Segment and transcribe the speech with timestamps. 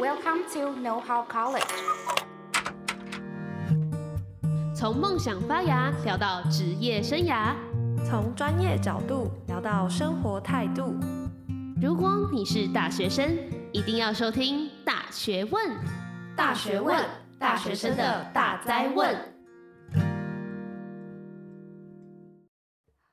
[0.00, 1.60] Welcome to Know How College。
[4.74, 7.54] 从梦想发芽聊到职业生涯，
[8.02, 10.94] 从专业角度聊到生活态度。
[11.82, 13.36] 如果你是大学生，
[13.72, 15.70] 一定要收听《大学问》。
[16.34, 17.04] 大学问，
[17.38, 19.14] 大学生的大哉问。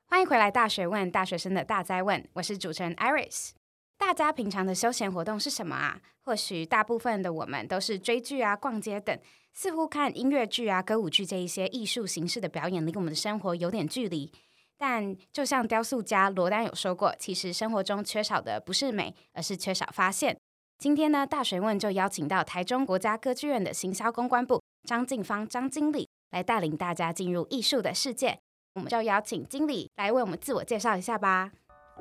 [0.06, 2.26] 欢迎回来，《大学问》大学生的大哉问。
[2.32, 3.57] 我是主持人 Iris。
[3.98, 6.00] 大家平常的休闲活动是什么啊？
[6.24, 9.18] 或许大部分的我们都是追剧啊、逛街等，
[9.52, 14.32] 似乎看音乐剧啊、歌舞剧这一些艺术形式的表演离我们的生活有点距离。
[14.78, 20.38] 但就像雕塑家罗丹有说过，其实生活中缺少的不是美，而是缺少发现。
[20.78, 28.38] 今天呢，大学问就邀请到台中国家歌剧院的行销公关部张静芳张经理来带领大家进入艺术的世界。
[28.76, 31.50] 我们就邀请经理来为我们自我介绍一下吧。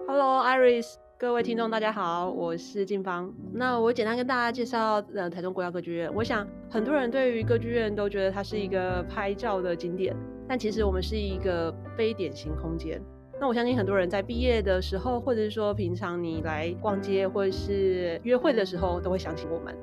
[0.08, 1.07] Hello，Iris。
[1.20, 3.34] 各位听众，大家好，我是静芳。
[3.52, 6.14] 那我简单跟大家介绍，呃，台中国家歌剧院。
[6.14, 10.16] 我想很多人对于歌剧院都觉得它是一个拍照的景点，
[10.48, 13.02] 但其实我们是一个非典型空间。
[13.42, 19.76] 那我相信很多人在毕业的时候，或者是说平常你来逛街或者是约会的时候，都会想起我们。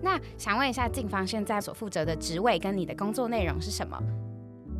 [0.00, 3.96] 那想问一下，静芳现在所负责的职位跟你的工作内容是什么？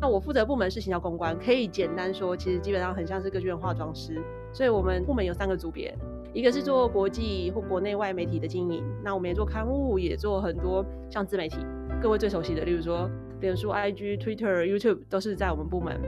[0.01, 4.21] 那我负责部门是行销公关，可以简单说，其实基本上很像是歌剧院化妆师。
[4.53, 5.93] 所以我们部门有三个组别，
[6.31, 11.57] 一个是做国际或国内外媒体的经营，那我们也做刊物，也做很多像自媒体，
[12.01, 13.09] 各位最熟悉的，例如说
[13.41, 15.99] 脸书、IG、Twitter、YouTube 都是在我们部门。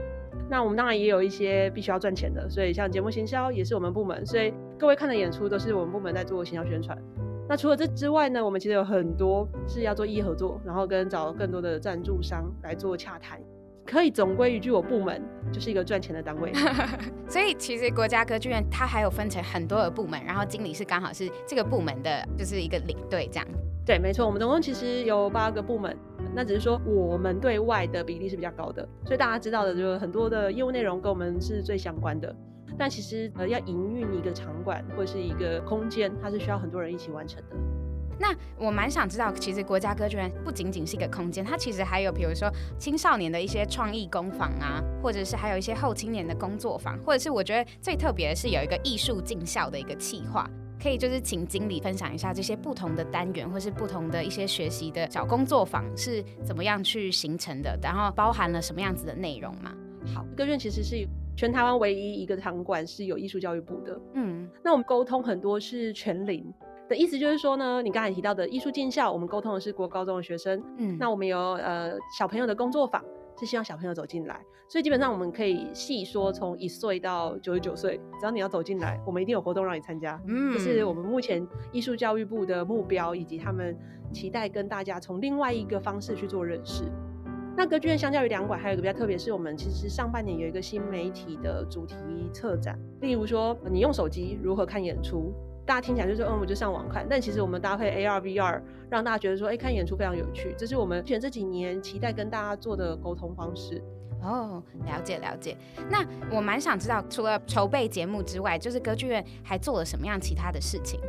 [0.48, 4.24] 那我们当然也有一些必须要赚钱的，所以像节目行销也是我们部门。
[4.24, 6.96] 所以各位看的演出都是我们部门在做行销宣传。
[7.48, 13.40] 那除了这之外呢，我们其实有很多是要做异业合作，然后跟找更多的赞助商来做洽谈。
[13.86, 16.52] 可以总归一句，我部门 就是一个赚钱的单位。
[17.28, 23.46] 所以其实国家歌剧院它还有分成很多的部门，然后经理是刚好是这个部门的，就是一个领队这样。
[23.86, 25.96] 对，没错，我们总共其实有八个部门，
[26.34, 32.34] 那只是说我们对外的比例是比较高的，所以大家知道的就是很多的业务内容跟我们是最相关的。
[32.76, 37.56] 但其实呃，要营运一个场馆或者是一个空间，它是需要很多人一起完成的。
[38.18, 50.48] 那我蛮想知道，其实国家歌剧院不仅仅是一个空间，它其实还有比如说青少年的一些创意工坊啊，或者是还有一些后青年的工作坊，或者是我觉得最特别的是有一个艺术进校的一个企划，
[50.82, 59.74] 可以就是请经理分享一下这些不同的单元，或是不同的一些学习的小工作坊是怎么样去形成的，然后包含了什么样子的内容吗？
[60.14, 61.06] 好，歌剧院其实是
[61.36, 66.50] 全台湾唯一一个场馆是有艺术教育部的，嗯，那我们沟通很多是全龄。
[66.88, 73.02] 的意思就是说呢，你刚才提到的艺术进校，我们沟通的是国高中的学生，嗯，那我们有呃小朋友的工作坊，
[73.38, 83.76] 是希望小朋友走进来，所以基本上我们可以细说从一岁到九十九岁，只要你要走进来，我们一定有活动让你参加，嗯，这是我们目前艺术教育部的目标，以及他们
[84.12, 86.84] 期待跟大家从另外一个方式去做认识。
[87.56, 91.96] 那歌剧院相较于两馆，还有一个比较特别，是我们其实上半年有一个新媒体的主题
[92.32, 95.34] 策展，例如说你用手机如何看演出。
[95.66, 100.54] 大家听起来就是嗯，我就上网看，但其实我们搭配 AR、VR，让大家觉得说，哎、欸，看演出非常有趣。
[100.56, 103.82] 这是我们选这几年期待跟大家做的沟通方式。
[104.22, 105.56] 哦，了解了解。
[105.90, 111.00] 那我蛮想知道，除了筹备节目之外，就是歌剧院还做了什么样其他的事情？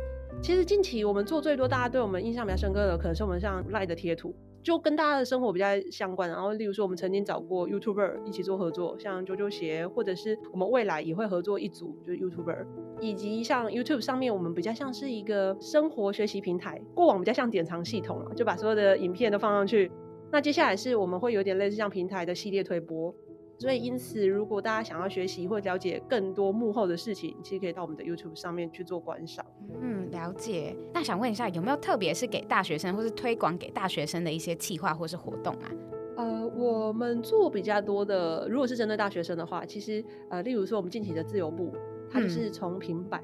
[0.42, 4.34] 其实近期我们做最多，大家对我们印象比较深刻的，可能是我们像 LINE 的贴图。
[4.62, 12.66] 就跟大家的生活比较相关，然后例如说，我们曾经找过 YouTuber 一起做合作，像啾啾鞋，或者是我们未来也会合作一组，就是 YouTuber，
[13.00, 19.90] 以及像 YouTube 上面，我们比较像是一个生活学习平台，过往比较像典藏系统了，就把所有的影片都放上去。
[20.30, 23.14] 那接下来是我们会有点类似像平台的系列推播。
[23.58, 29.44] 所以，因此，如果大家想要学习或了解更多幕后的事情，其实可以到我们的 YouTube 上面去做观赏。
[29.82, 30.76] 嗯，了解。
[30.94, 35.70] 那想问一下，有没有特别是给大学生或是推广给大学生的一些企划或是活动啊？
[36.16, 41.72] 呃，我们做比较多的，如果是针对大学生的话，其实呃，例如说我们近期的自由步，
[42.10, 43.22] 它就是从平板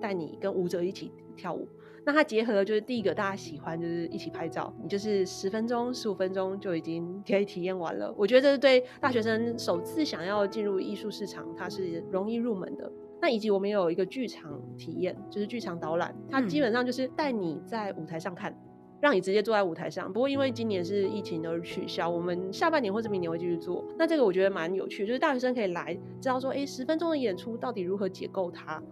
[0.00, 1.66] 带你跟舞者一起跳舞。
[2.04, 8.14] 那它结合的就是第一个大家喜欢就是一起拍照，你就是十分钟、十五分钟就已经可以体验完了。
[8.16, 12.90] 我觉得这是对大学生首次想要进入艺术市场，它是容易入门的。
[13.20, 18.56] 那以及我们也有一个剧场体验，就是剧场导览，它基本上就是带你在舞台上看，嗯、
[19.02, 20.10] 让你直接坐在舞台上。
[20.10, 23.84] 不过因为今年是疫情而取消，我们下半年或者明年会继续做。
[23.98, 25.92] 那这个我觉得蛮有趣，就是大学生可以来
[26.22, 28.82] 知道说，哎，十分钟的演出到底如何解构它。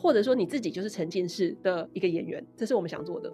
[0.00, 3.28] 或者说你自己就是沉浸式的一个演员，这是我们想做的。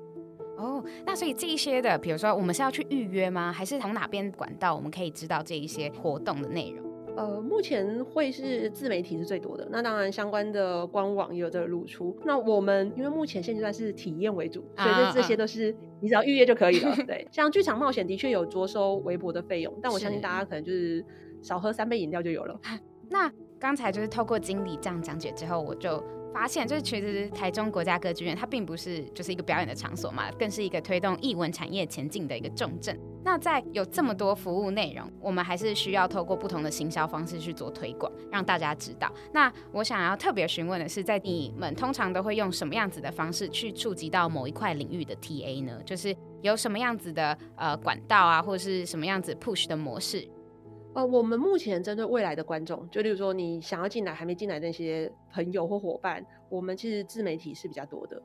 [0.57, 3.53] 哦，那所以这一些的，比如说我们是要去预约吗？
[3.53, 6.85] 还是从哪边管道我们可以知道这一些活动的内容？
[7.17, 12.17] 呃，目前会是自媒体是最多的，那当然相关的官网也有在露出。
[12.25, 16.91] 那我们因为目前现阶段是体验为主，所以这这些都是你只要预约就可以了。
[16.95, 21.05] 啊、对，像剧场冒险的确有着收微薄的费用，但我相信大家可能就是
[21.43, 22.61] 少喝三杯饮料就有了。
[23.11, 26.03] 那刚才就是透过经理这样讲解之后，我就。
[26.35, 32.99] 发现就是，其实台中国家歌剧院它并不是就是一个表演的场所嘛，更是一个推动艺文产业前进的一个重镇。
[33.23, 39.11] 那在有这么多服务内容，我们还是需要透过不同的行销方式去做推广，让大家知道。
[39.33, 45.81] 那我想要特别询问的是，在你们通常都会用什么样子的方式去触及到某一块领域的 TA 呢？
[45.87, 50.29] 就是有什么样子的呃管道啊，或者是什么样子 push 的模式？
[50.95, 58.23] 呃，我们目前针对未来的观众，就例如说你想要进来还没进来那些朋友或伙伴，我们其实自媒体是比较多的。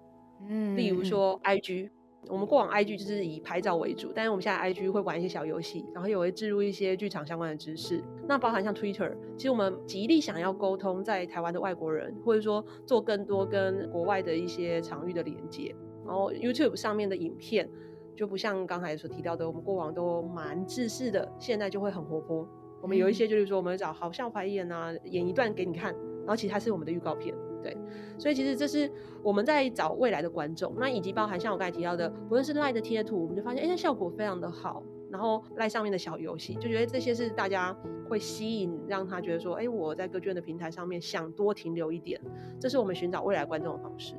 [0.48, 1.90] 嗯，例如说 IG，
[2.28, 8.04] 我们过往 IG 就是以拍照为主，但是我们现在 IG 会玩一些小游戏，然后也会置入一些剧场相关的知识。
[8.28, 15.76] 那包含像 Twitter，其实我们极力想要沟通在台湾的外国人，或者说做更多跟国外的一些场域的连接。
[16.06, 17.68] 然后 YouTube 上面的影片
[18.16, 22.48] 就不像刚才所提到的，我们过往都蛮自私的，现在就会很活泼。
[22.82, 27.76] 我们有一些就是说，我们找好像排演啊，演一段给你看，然后其实它是我们的预告片，对，
[28.18, 28.90] 所以其实这是
[29.22, 34.82] 我们在找未来的观众，那以及包含像我刚才提到的，不论是赖的贴图，我们就发现哎，效果非常的好，
[35.12, 37.76] 然后赖上面的小游戏，就觉得这些是大家
[38.08, 42.20] 会吸引，让他觉得说，哎，我在歌剧院的平台上面想多停留一点，
[42.60, 44.16] 这是我们寻找未来观众的方式。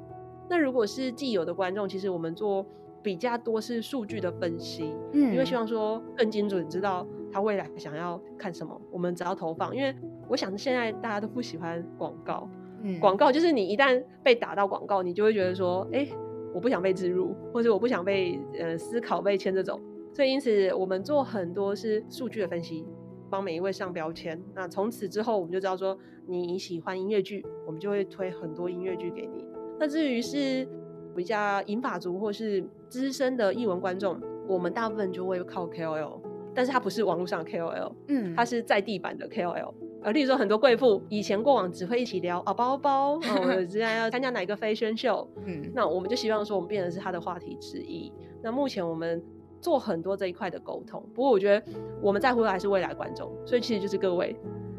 [0.49, 2.67] 那如果是既有的观众，其实我们做
[3.03, 7.07] 比较多是数据的分析，嗯，因为希望说更精准知道。
[7.33, 9.75] 他未来想要看什么，我们只要投放。
[9.75, 9.95] 因为
[10.29, 12.49] 我想现在大家都不喜欢广告，
[12.83, 16.13] 嗯，广告就是你一旦被打到广告，你就会觉得说，哎、欸，
[16.55, 19.81] 我不想被植入，或者我不想被呃思考被牵着走。
[20.13, 22.85] 所以因此，我们做很多是数据的分析，
[23.31, 24.41] 帮每一位上标签。
[24.55, 25.97] 那从此之后，我们就知道说
[26.27, 29.45] 你喜欢音乐剧，我们就会推很多音乐剧给你。
[29.79, 30.69] 那至于是
[31.15, 36.21] 比较银发族或是资深的艺文观众，我们大部分就会靠 KOL。
[36.55, 39.73] 但是它不是网络上的 KOL，嗯，它是在地版的 KOL。
[40.03, 48.11] 呃，例如说很多贵妇以前过往只会一起聊啊包包， 哦，我之前要参加哪个 fashion show，嗯，那我们就希望说我们变成是他的话题之一。
[48.43, 49.23] 那目前我们
[49.61, 51.63] 做很多这一块的沟通，不过我觉得
[52.01, 54.35] 我们在乎的还是未来观众，所以其实就是各位。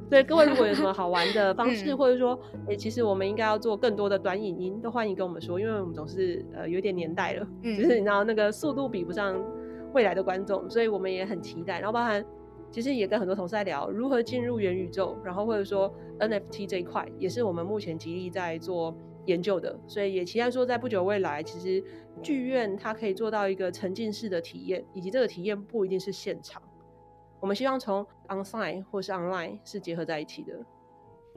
[0.10, 9.40] 所以各位如果有什么好玩的方式，或者说，哎、欸，其实我们应该要做更多的短影音，都欢迎跟我们说，因为我们总是呃有点年代了，嗯，就是你知道那个速度比不上。
[9.94, 11.80] 未来的观众，所以我们也很期待。
[11.80, 12.26] 然后包含，
[12.72, 18.96] 其实也跟很多同事在聊如何进入元宇宙，然后或者说 NFT 这一块，也是我们目前极力在做
[19.26, 19.78] 研究的。
[19.88, 21.84] 所以也期待说，在不久未来，其实
[22.22, 26.62] 剧院它可以做到一个沉浸式的体验，以及这个体验不一定是现场。
[27.40, 30.54] 我们希望从 onsite 或是 online 是结合在一起的。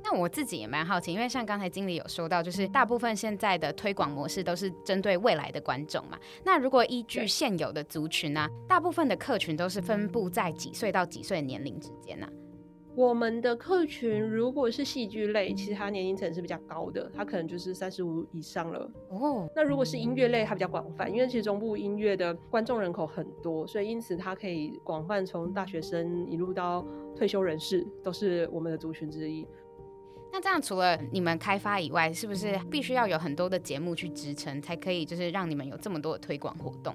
[0.02, 6.19] 那我自己也蛮好奇，因为像刚才经理有说到，就是大部分现在的推广模式都是针对未来的观众嘛。
[6.44, 12.32] 那如果依据现有的族群呢、啊，大部分的客群都是分布在几岁到几岁的年龄之间呢、啊？
[12.96, 18.88] 我们的客群如果是戏剧类，其实它年龄层是比较高的，它可能就是三十五以上了。
[19.08, 26.87] 哦，那如果是音乐类，它比较广泛，因为其实中部音乐的观众人口很多，所以因此它可以广泛从大学生一路到
[27.17, 29.44] 退休人士，都是我们的族群之一。
[30.35, 36.93] 那这样除了你们开发以外，是不是必须要有很多的节目去支撑，才可以就是让你们有这么多的推广活动？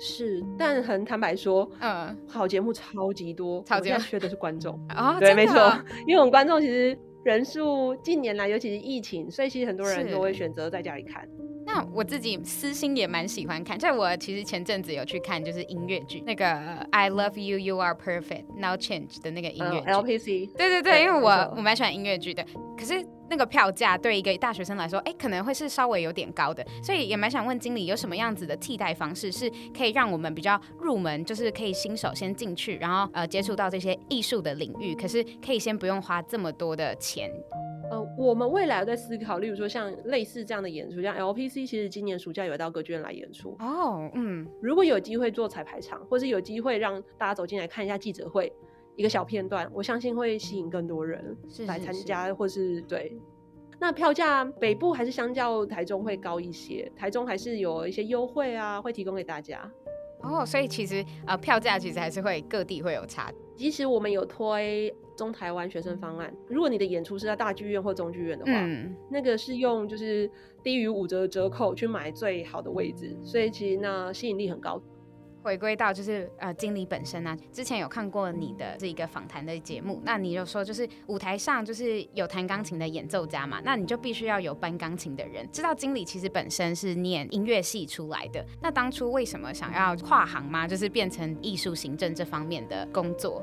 [0.00, 5.16] 是，但很坦白说，嗯，好节目超级多，超级多，缺的是观众啊、哦。
[5.20, 5.72] 对，没错，
[6.08, 11.28] 因为我们观众其实人数近年来，尤其是疫情，所以其实很多人都会选择在家里看。
[11.64, 16.44] 那我自己私心也蛮喜欢看，在我其实前阵子有去看，就是音乐剧那个
[16.90, 20.50] I Love You You Are Perfect Now Change 的那个音乐剧、uh, LPC。
[20.56, 22.44] 对对对，对因为我我蛮喜欢音乐剧的，
[22.76, 37.32] 可是那个票价对一个大学生来说，哎，可能会是稍微有点高的，所以也蛮想问经理，有什么样子的替代方式，是可以让我们比较入门，就是可以新手先进去，然后呃接触到这些艺术的领域，可是可以先不用花这么多的钱。
[37.90, 44.10] 呃，我们未来有在思考，例如说像类似这样的演出，像 LPC，其实今年暑假有到歌剧院来演出哦。
[44.12, 48.52] 嗯，如果有机会做彩排场，或是有机会让大家走进来看一下记者会
[48.96, 53.16] 一个小片段，我相信会吸引更多人来参加，是是是或是对。
[53.78, 59.70] 那票价北部还是相较台中会高一些，台中还是有一些优惠啊，会提供给大家。
[60.22, 63.32] 哦，所以其实呃票价其实还是会各地会有差。
[63.56, 64.94] 即使我们有推。
[65.14, 70.28] 中台湾学生方案，如果你的演出是在大剧院或中剧院的话，嗯，那个是用就是
[70.62, 74.82] 低于五折的折扣去买最好的位置，所以其实那吸引力很高。
[75.42, 85.48] 回归到就是呃，经理本身、啊，之前有看过你的这一个访谈的节目，那你就说就是舞台上就是有弹钢琴的演奏家嘛，那你就必须要有搬钢琴的人。
[85.50, 90.66] 知道经理其实本身是念音乐系出来的，那当初为什么想要跨行吗？
[90.66, 93.42] 就是变成艺术行政这方面的工作？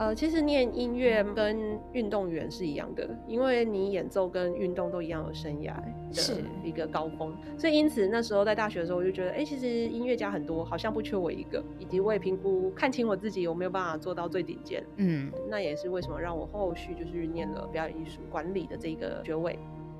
[0.00, 5.74] 呃，其实念音乐跟运动员是一样的，因为你演奏跟运动都一样有生涯
[6.14, 19.58] 的一个高峰，所以因此那时候在大学的时候，我就觉得，哎、欸，其实音乐家很多，好像不缺我一个，以及我也评估看清我自己，有没有办法做到最顶尖，嗯，那也是为什么让我后续就是念了表演艺术管理的这个学位。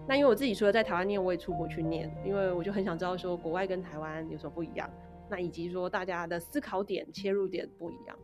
[0.08, 4.88] 那因为我自己除了在台湾念，我也出国去念，因为我就很想知道说国外跟台湾有什么不一样，
[5.28, 8.16] 那以及说大家的思考点、切入点不一样。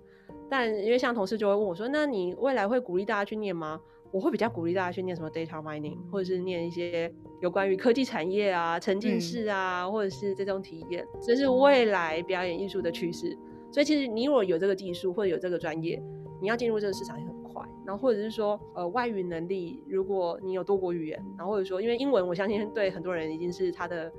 [0.49, 3.81] 但因为像同事就会问我说：“那你未来会鼓励大家去念吗？”
[4.13, 13.37] 我会比较鼓励大家去念什么 data mining，或者是念一些有关于科技产业啊、沉浸式啊，嗯、或者是这种体验，这是未来表演艺术的趋势。
[13.71, 16.01] 所以其实你如果有这个技术或者有这个专业，
[16.41, 17.63] 你要进入这个市场也很快。
[17.85, 24.11] 然后或者是说，呃，外语能力，如果你有多国语言，然后或者说，因为英文，我相信对很多人已经是他的。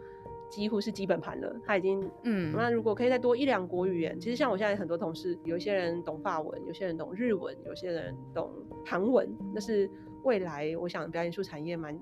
[0.50, 8.52] 几乎是基本盘了，他已经嗯，那如果可以再多一两国语言，其实像我现在很多同事，有些人懂法文，有些人懂日文，有些人懂
[8.86, 9.90] 韩文，那是
[10.24, 12.00] 未来我想表演艺术产业蛮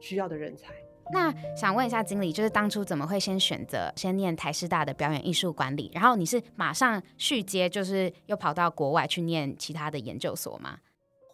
[0.00, 0.72] 需要的人才。
[1.12, 10.78] 那想问一下经理，就是当初怎么会先选择先念台师大的表演艺术管理，然后你是马上续接，就是又跑到国外去念其他的研究所吗？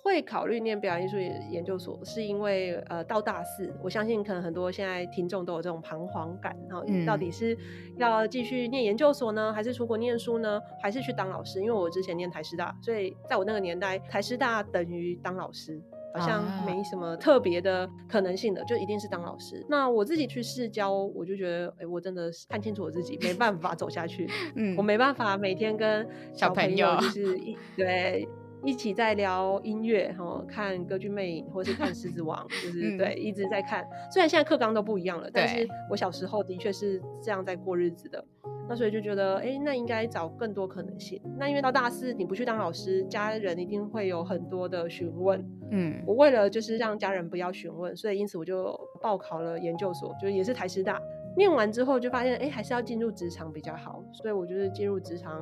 [0.03, 1.19] 会考虑念表演艺术
[1.51, 7.57] 研究所，是因为呃，到大四，我相信可能很多现在听众都有这种彷徨感，然后到底是
[7.97, 11.61] 要继续念研究所呢，还是出国念书呢，还是去当老师？
[11.61, 15.81] 因为我之前念台师大，所以在我那个年代，台师大等于当老师，
[16.15, 19.65] 好像没什么特别的可能性的，就一定是当老师。
[19.69, 28.27] 那我自己去试教，我就觉得，哎，我真的是看清楚我自己，没办法走下去，嗯，我没办法每天跟小朋友就是一对。
[28.65, 33.87] 一起在聊音乐，哈，看歌剧魅影，或是看狮子王，就是对，一直在看。
[34.11, 38.25] 虽然现在课纲都不一样了，但是我小时候的确是这样在过日子的。
[38.69, 41.19] 那所以就觉得，哎、欸，那应该找更多可能性。
[41.39, 45.43] 那因为到大四你不去当老师，家人一定会有很多的询问。
[45.71, 51.01] 嗯，我为了就是让家人不要询问，所以因此我就报考了研究所，就也是台师大。
[51.35, 55.41] 念完之后就发现，哎、欸，还是要进入职场比较好，所以我就是进入职场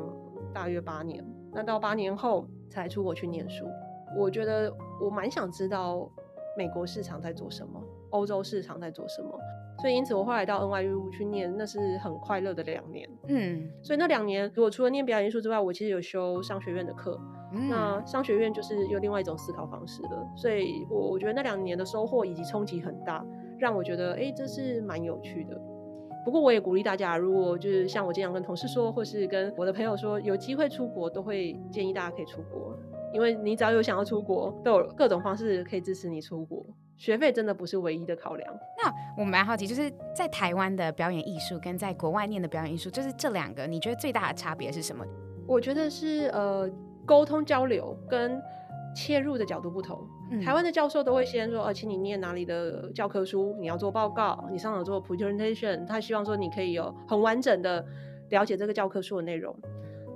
[0.55, 1.25] 大约八年。
[1.53, 3.67] 那到八年后才出国去念书，
[4.17, 6.11] 我觉得我蛮想知道
[6.57, 9.31] 美国市场在做什么，欧洲市场在做什么，
[9.81, 13.09] 所以因此我后来到 NYU 去念，那是很快乐的两年。
[13.29, 17.21] 嗯，所以那两年，如果除了念表演艺术之外，我其实有修商学院的课。
[17.53, 23.25] 嗯，那商学院就是有另外一种思考方式了，所以我我觉得那两年的收获以及冲击很大，
[23.59, 25.57] 让我觉得哎、欸，这是蛮有趣的。
[26.26, 32.76] 不过我也鼓励大家，如果就是像我经常跟同事说，或是跟我的朋友说，有机会出国，都会建议大家可以出国，
[33.14, 36.66] 因为你只要有想要出国，都有各种方式可以支持你出国。
[36.97, 38.59] 学费真的不是唯一的考量。
[38.76, 38.92] 那
[39.23, 45.06] 我蛮好奇，就是在台湾的表演艺术跟在国外念的表演艺术，就是这两个，你觉得最大的差别是什么？
[45.47, 46.68] 我觉得是呃
[47.04, 48.42] 沟通交流跟
[48.97, 57.85] 切入的角度不同，嗯、台湾的教授都会先说，呃，请你念哪里的教科书，你要做报告，你上场做 presentation，他希望说你可以有很完整的
[58.31, 59.55] 了解这个教科书的内容。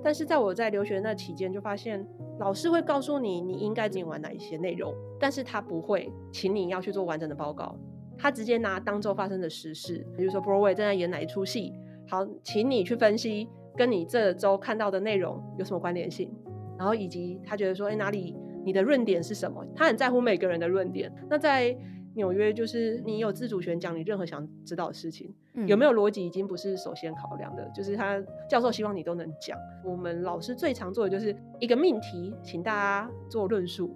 [0.03, 2.03] 但是在我在留学那期间，就发现
[2.39, 7.75] 老师会告诉你你应该念完哪一些内容，但是他不会请你要去做完整的报告，
[8.17, 11.71] 他直接拿当周发生的时事，比如说 Broadway 正在演哪一出戏，
[12.09, 13.47] 好，请你去分析
[13.77, 16.33] 跟你这周看到的内容有什么关联性，
[16.79, 18.35] 然后以及他觉得说，哎，哪里。
[18.65, 19.65] 你的论点是什么？
[19.75, 21.11] 他很在乎每个人的论点。
[21.29, 21.75] 那在
[22.13, 27.69] 纽约，就是你有自主权讲你任何想知道的事情，嗯、有没有逻辑已经不是首先考量的。
[27.73, 29.57] 就是他教授希望你都能讲。
[29.85, 33.95] 我们老师最常做的就是一个命题，请大家做论述。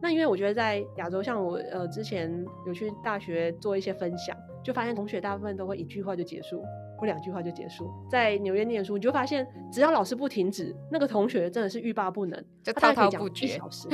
[0.00, 2.32] 那因为我觉得在亚洲，像我呃之前
[2.68, 6.62] 有去大学做一些分享，就发现同学大部分都会一句话就结束。
[6.98, 7.90] 不两句话就结束。
[8.10, 13.46] 在纽约念书，你就发现，只要老师不停止，那个同学真的是欲罢不能，就滔滔不绝。
[13.46, 13.88] 一小时，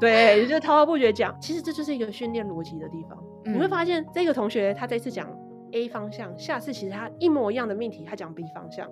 [0.00, 1.38] 对，就滔滔不绝讲。
[1.40, 3.22] 其实这就是一个训练逻辑的地方。
[3.44, 5.28] 嗯、你会发现，这个同学他这次讲
[5.72, 8.90] A 方向，下次其实他一模一样的命题，他讲 B 方向。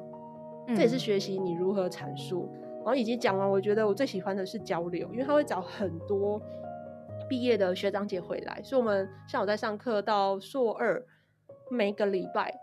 [0.68, 2.48] 嗯、这也是学习你如何阐述。
[2.76, 6.40] 然后以及讲完，我觉得我最喜欢的是交流，因为他会找很多
[7.28, 8.60] 毕业的学长姐回来。
[8.62, 11.02] 所以我们像我在上课到硕二，
[11.70, 12.54] 每个礼拜。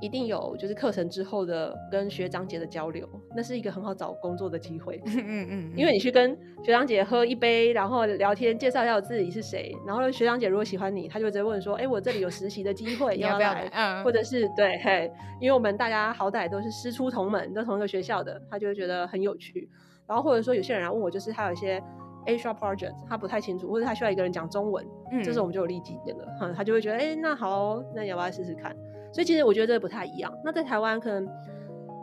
[0.00, 5.00] 一定有就是课程之后的跟学长姐的交流，那是一个很好找工作的机会。
[5.06, 19.68] 嗯嗯嗯，因为你去跟学长姐喝一杯，然后聊天，介绍一下我自己是谁，然后学长姐如果喜欢你，他就会直接问说：“哎、欸，我这里有实习的机会，要不要来？”嗯，或者是对，嘿，因为我们大家好歹都是师出同门，都同一个学校的，他就会觉得很有趣。
[20.06, 21.82] 然后或者说有些人来问我，就是他有一些
[22.26, 28.74] Asia project，他不太清楚，或者他需要一个人讲中文，嗯，这时候我们就有立即点了，嗯，他就会觉得：“哎、欸，那好，那你要不要试试看？”
[29.12, 30.32] 所以其实我觉得这不太一样。
[30.44, 31.28] 那在台湾，可能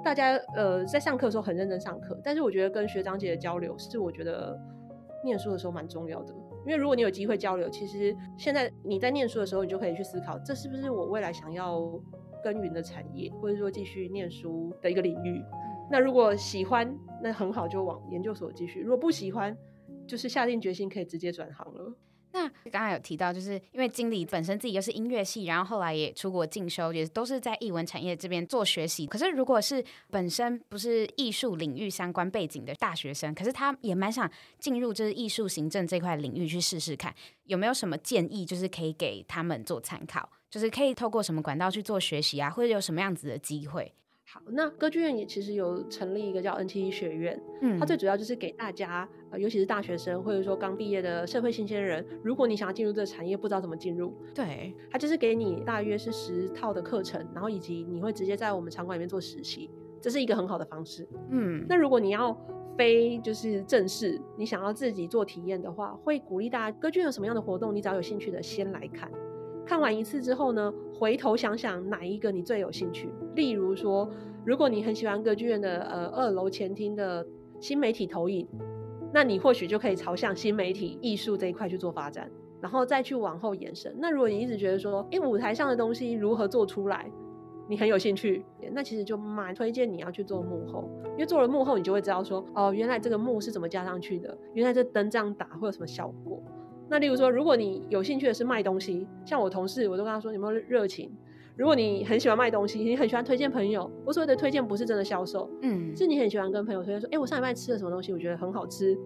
[0.03, 4.59] 大家呃在上课的时候很认真上课，但是我觉得跟学长姐的交流是我觉得
[5.23, 6.33] 念书的时候蛮重要的。
[6.65, 11.81] 因为如果你有机会交流，其实现在你在念书的时候，你就可以去思考，这是不是我未来想要
[12.43, 15.41] 耕耘的产业，或者说继续念书的一个领域。
[15.89, 19.55] 那如果喜欢，那很好，就往研究所继续；如果不喜欢，
[20.05, 21.93] 就是下定决心可以直接转行了。
[22.37, 29.07] 那刚刚有提到，就是因为经理本身自己又是音乐系，然后后来也出国进修，也都是在艺文产业这边做学习。
[29.07, 34.29] 可是如果是本身不是艺术领域相关背景的大学生，可是他也蛮想
[34.59, 37.11] 进入就是艺术行政这块领域去试试看，
[37.45, 43.91] 有没有什么建议，就是可以给他们做参考，就是可以透过什么管道去做学习啊，或者有什么样子的机会？
[44.29, 59.69] 好，那歌剧院也其实有成立一个叫 NTE 学院，嗯，它最主要就是给大家，呃，尤其是大学生或者说刚毕业的社会新鲜人，如果你想要进入这个产业，不知道怎么进入，对，它就是给你大约是十套的课程，然后以及你会直接在我们场馆里面做实习，
[60.01, 62.37] 这是一个很好的方式，嗯，那如果你要
[62.77, 69.09] 非就是正式，你想要自己做体验的话，会鼓励大家歌剧院有什么样的活动，你只要有兴趣的先来看。
[69.67, 73.09] 看完一次之后呢，回头想想哪一个你最有兴趣。
[73.35, 74.09] 例如说，
[74.45, 77.25] 如果你很喜欢歌剧院的呃二楼前厅的
[77.59, 78.47] 新媒体投影，
[79.13, 82.31] 那你或许就可以朝向新媒体艺术这一块去做发展，
[82.61, 83.93] 然后再去往后延伸。
[83.99, 87.11] 那如果你一直觉得说，哎，舞台上的东西如何做出来，
[87.67, 96.41] 你很有兴趣，那其实就蛮推荐你要去做幕后，因为做了幕后，你就会知道说，哦，原来这个幕是怎么加上去的，原来这灯这样打会有什么效果。
[96.89, 101.11] 那例如说，如果你有兴趣的是卖东西，像我同事，我都跟他说，有没有热情？
[101.55, 108.97] 如果你很喜欢卖东西，你很喜欢推荐朋友，我所谓的推荐不是真的销售，嗯，是你很喜欢跟朋友推荐说，哎、欸，我上礼拜吃了什么东西，我觉得很好吃，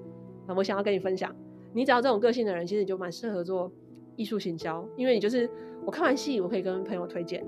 [0.48, 1.34] 啊我想要跟你分享。
[1.74, 3.72] 你只要这种个性的人，其实你就蛮适合做
[4.18, 5.50] 艺术行销，因为你就是
[5.86, 7.46] 我看完戏，我可以跟朋友推荐，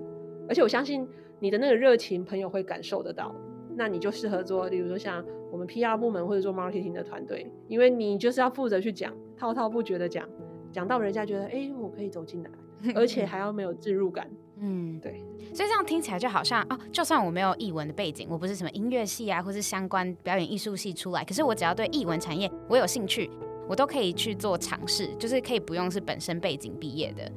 [0.47, 1.05] 而且我相信
[1.39, 3.35] 你的那个热情，朋友会感受得到。
[3.75, 10.27] 那你就适合做，例如说像我们 PR 部门或者做 marketing 的团队，因为你就是要负责去讲，滔滔不绝的讲，
[10.71, 12.49] 讲到人家觉得，哎、欸，我可以走进来，
[12.95, 14.29] 而且还要没有置入感。
[14.59, 15.23] 嗯，对。
[15.53, 23.29] 所以这样听起来就好像哦，就算我没有译文的背景，我不是什么音乐系啊，或是相关表演艺术系出来，可是我只要对译文产业我有兴趣，
[23.67, 27.31] 我都可以去做尝试，就是可以不用是本身背景毕业的。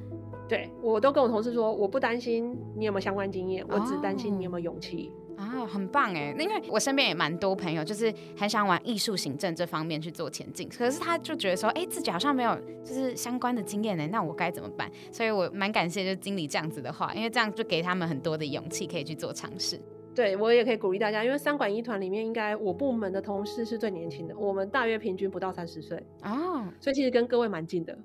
[0.48, 5.10] 对，我都跟我同事说，我不担心你有没有相关经验，我只担心你有没有勇气。
[5.12, 6.34] 哦啊，很棒哎！
[6.36, 14.90] 那因为我身边也蛮多朋友，就是很想往艺术行政这方面去做前进，可是他就觉得说，哎、欸，自己好像没有就是相关的经验呢，那我该怎么办？
[15.12, 19.80] 所以我蛮感谢就是经理这样子的话，因为这样就给他们很多的勇气，可以去做尝试。
[20.14, 27.96] 对，我也可以鼓励大家，因为三管一团里面应该我部门的同事是最年轻的，我们大约平均不到三十岁啊，所以其实跟各位蛮近的。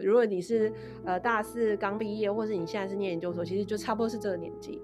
[0.00, 0.72] 如果你是
[1.04, 4.80] 呃大四刚毕业，或是你现在是念研究所，其实就差不多是这个年纪。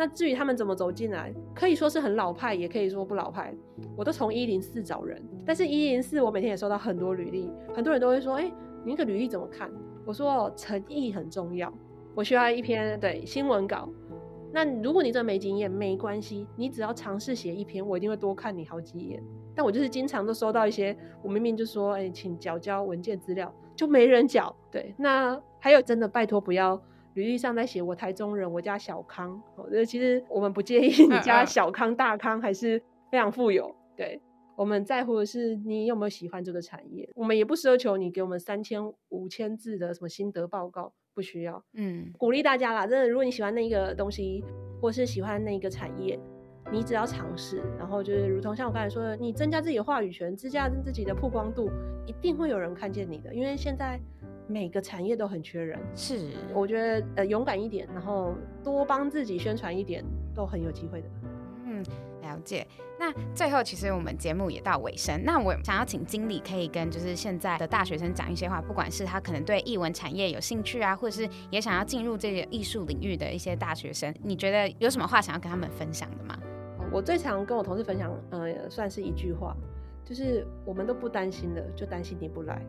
[0.00, 3.54] 那至于他们怎么走进来，可以说是很老派，也可以说不老派。
[3.94, 8.50] 我都从一零四找人，但是一零四我每天也收到很多履历，很多人都会说：“哎、
[8.82, 9.70] 你那个履历怎么看？”
[10.06, 11.70] 我说：“诚意很重要，
[12.14, 13.90] 我需要一篇对新闻稿。
[14.50, 19.22] 那如果你真的没经验，没关系，你只要尝试写一篇，我一定会多看你好几眼。
[19.54, 24.56] 但我就是经常都收到一些，我明明就说：‘哎、请缴交文件资料’，就没人缴。
[24.70, 26.80] 对，那还有真的拜托不要。”
[27.20, 29.30] 履历上在写我台中人，我家小康。
[29.56, 33.74] 哦，其实我们不介意你家小康大康，还是非常富有。
[33.94, 34.18] 对，
[34.56, 37.06] 我们在乎的是你有没有喜欢这个产业。
[37.14, 38.80] 我们也不奢求你给我们三千
[39.10, 41.62] 五千字的什么心得报告，不需要。
[41.74, 44.42] 嗯，鼓励大家啦，真的，如果你喜欢那个东西，
[44.80, 46.18] 或是喜欢那个产业，
[46.72, 51.68] 你只要尝试，然后就是如同像我刚才说的，你增加自己的话语权，增加自己的曝光度，
[52.06, 54.00] 一定会有人看见你的，因为现在。
[54.50, 58.34] 每个产业都很缺人，是，我觉得呃勇敢一点，然后
[58.64, 61.08] 多帮自己宣传一点，都很有机会的。
[61.64, 61.84] 嗯，
[62.20, 62.66] 了解。
[62.98, 76.36] 那最后其实我们节目也到尾声，那我想要请经理可以跟就是现在的大学生讲一些话，不管是他可能对艺文产业有兴趣啊，或者是也想要进入这个艺术领域的一些大学生，你觉得有什么话想要跟他们分享的吗？
[76.92, 79.56] 我最常跟我同事分享，呃，算是一句话，
[80.04, 82.60] 就是我们都不担心的，就担心你不来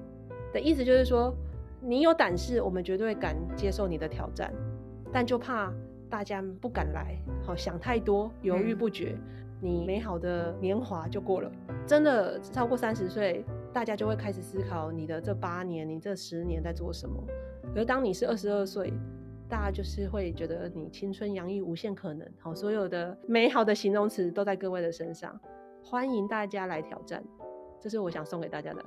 [0.54, 1.36] 的意思，就是说。
[1.84, 4.54] 你有胆识，我们绝对敢接受你的挑战，
[5.12, 5.74] 但就怕
[6.10, 9.22] 大家不敢来，好想太多，犹豫不决，嗯、
[9.60, 11.52] 你美好的年华就过了。
[11.88, 17.16] 真的超过三十岁，大家就会开始思考你的这八年，你这十年在做什么。
[17.76, 18.94] 而当你是二十二岁，
[19.50, 22.28] 大家就是会觉得你青春洋溢，无限可能。
[22.40, 25.40] 好，所有的美好的形容词都在各位的身上，
[25.84, 27.24] 欢迎大家来挑战。
[27.80, 28.86] 这是我想送给大家的。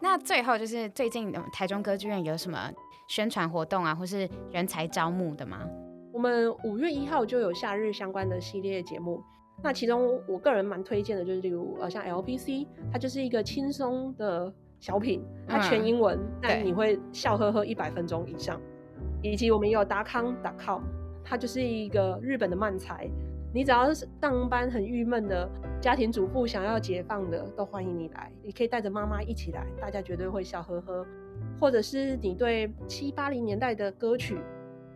[0.00, 2.70] 那最后就是最近台中歌剧院有什么
[3.08, 5.66] 宣传活动啊，或是人才招募的吗？
[6.12, 9.22] 我们五月一号就有夏日相关的系列节目。
[9.62, 18.60] 那其中我个人蛮推荐的，就是例如呃像 LPC，它就是一个轻松的小品，它全英文，嗯、但你会笑呵呵一百分钟以上。
[19.20, 20.82] 以及我们也有达康 .com，
[21.24, 23.10] 它就是一个日本的漫才。
[23.54, 28.30] 你只要是上班很郁闷的家庭主妇，想要解放的，都欢迎你来。
[28.42, 31.06] 你可以带着妈妈一起来，大家绝对会笑呵呵。
[31.58, 34.36] 或者是你对七八零年代的歌曲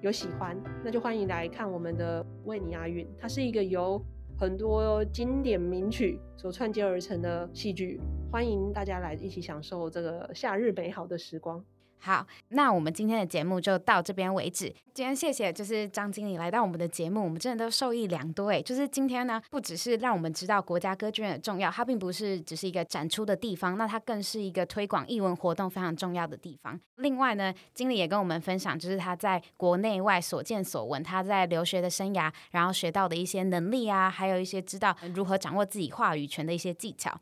[0.03, 3.09] 有喜欢，那就欢迎来看我们的为你押韵。
[3.19, 4.05] 它是一个由
[4.38, 7.99] 很多经典名曲所串接而成的戏剧，
[8.31, 11.65] 欢迎大家来一起享受这个夏日美好的时光。
[12.05, 14.75] 好，那我们今天的节目就到这边为止。
[14.93, 18.61] 今天谢谢，就是张经理来到我们的节目，我们真的都受益良多诶。
[18.61, 26.79] 就是今天呢，不只是让我们知道国家歌剧院的重要，它并不是只是一个展出的地方，那它更是一个推广艺文活动非常重要的地方。
[26.97, 37.21] 另外呢，经理也跟我们分享，就是他在国内外所见所闻，他在留学的生涯，然后学到的一些能力啊，还有一些知道如何掌握自己话语权的一些技巧。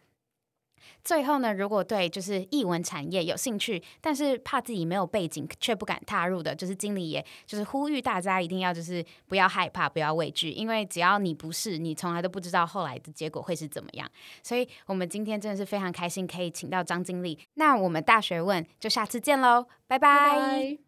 [1.03, 14.09] 最后呢，如果对就是译文产业有兴趣，但是怕自己没有背景却不敢踏入的，就是经理也就是呼吁大家一定要就是不要害怕，不要畏惧，因为只要你不是，你从来都不知道后来的结果会是怎么样。
[14.43, 20.79] 所以我们今天真的是非常开心可以请到张经理，那我们大学问就下次见喽，拜拜。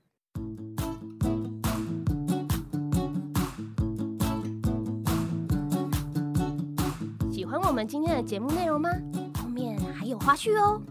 [7.33, 8.91] 喜欢我们今天的节目内容吗？
[10.13, 10.83] 有花絮哦。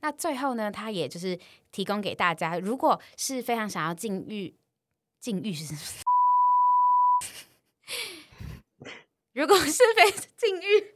[0.00, 1.40] 那最后呢，他也就是
[1.72, 4.54] 提供给大家，如果是非常想要禁欲，
[5.18, 5.80] 禁欲是什么？
[9.32, 10.94] 如果是非禁欲，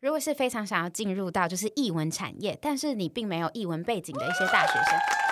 [0.00, 5.23] 如果是非常想要进入到就是译文产业，但是你并没有译文背景的一些大学生。